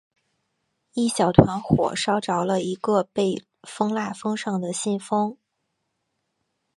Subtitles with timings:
[0.93, 5.37] 一小团火烧着了一个被封蜡封上的信封。